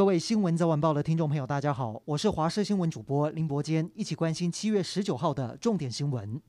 [0.00, 6.40] 各位新闻早晚报的听众朋友，大家好，我是华视新闻主播林伯坚，一起关心七月十九号的重点新闻。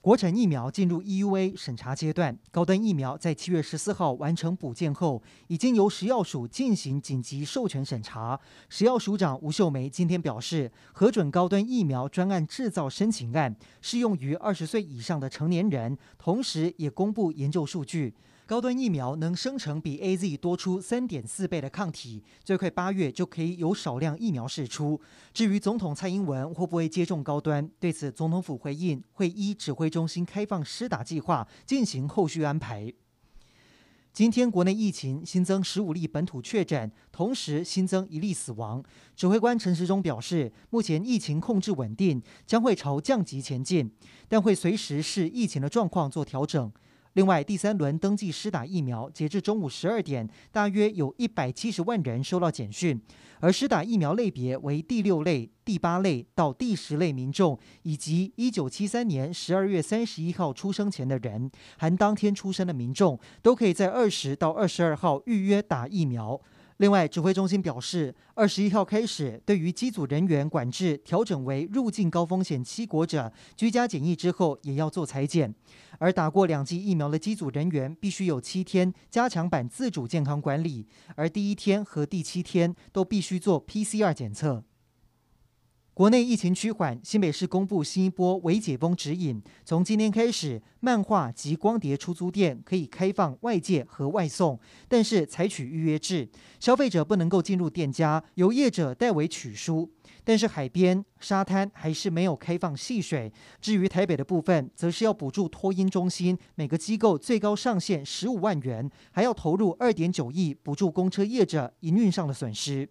[0.00, 8.38] 国产疫苗进入 EUA 审查阶段，高端疫苗在七月十四号完成补件后，已经由食药署进行紧急授权审查。
[8.68, 18.14] 食药署长吴秀梅今天表示，核准高端疫苗专案制造申请案适用于二十岁以上的成年人，同时也公布研究数据。
[18.44, 25.00] 高端疫苗能生成比 AZ 多出三点四倍的抗体，最快八月就可以有少量疫苗释出。
[25.32, 32.92] 至于总统蔡英文会不会接种高端，对此总统府回应会依指挥中心开放施打计划进行后续安排。
[34.12, 38.84] 今天国内疫情新增十五例本土确诊，同时新增一例死亡。
[39.16, 43.90] 指挥官陈时中表示，目前疫情控制稳定，将会朝降级前进，
[44.28, 46.70] 但会随时视疫情的状况做调整。
[47.14, 53.00] 另外，第三轮登记施打疫苗，截至中午十二点，大约有一百七十万人收到简讯。
[53.40, 66.40] 而施打疫苗类别为第六类、第八类到第十类民众，以及一九七三年十二月三十一号出生前的人，含当天出生的民众，都可以在二十到二十二号预约打疫苗。
[66.82, 75.54] 另外，指挥中心表示，二十一号开始，对于机组人员管制调整为入境高风险七国者居家检疫之后，也要做裁剪。
[76.00, 84.64] 而打过两剂疫苗的机组人员必须有七天加强版自主健康管理，而第一天和第七天都必须做 PCR 检测。
[85.94, 89.42] 国内疫情趋缓，新北市公布新一波微解封指引。
[89.62, 96.26] 从今天开始，漫画及光碟出租店可以开放外借和外送，但是采取预约制，
[96.58, 99.86] 消费者不能够进入店家，由业者代为取书。
[100.24, 103.30] 但是海边、沙滩还是没有开放戏水。
[103.60, 112.88] 至于台北的部分，则是要补助托婴中心，每个机构最高上限十五万元，还要投入二点九亿补助公车业者营运上的损失。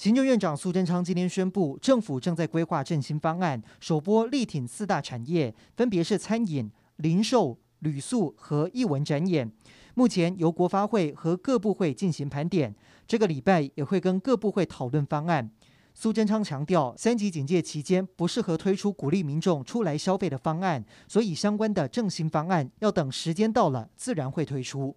[0.00, 9.52] 行政院长苏贞昌今天宣布，政府正在规划振兴方案，首波力挺四大产业，分别是餐饮、零售、旅宿和艺文展演。
[9.92, 12.74] 目前由国发会和各部会进行盘点，
[13.06, 15.50] 这个礼拜也会跟各部会讨论方案。
[15.92, 24.96] 苏贞昌强调，三级警戒期间不适合推出鼓励民众出来消费的方案，所以相关的振兴方案要等时间到了，自然会推出。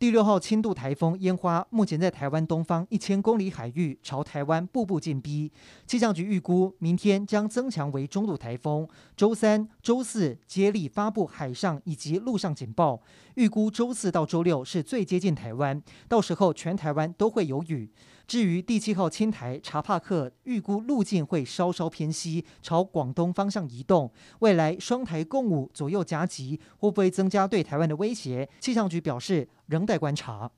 [0.00, 5.52] 第六号轻度台风烟花目前在台湾东方一千公里海域朝台湾步步进逼，
[5.86, 13.02] 气象局预估明天将增强为中度台风，周三、周四接力发布海上以及陆上警报，
[13.34, 17.90] 预估周四到周六是最接近台湾，到时候全台湾都会有雨。
[18.30, 24.08] 至于第七号轻台查帕克，预估路径会稍稍偏西，朝广东方向移动。
[24.38, 28.48] 未来双台共舞左右夹击，会不会增加对台湾的威胁？
[28.60, 30.48] 气象局表示仍待观察。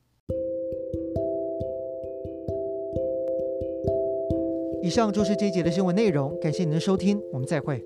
[4.83, 7.83] 以上就是这一节的新闻内容，感谢您的收听，我们再会。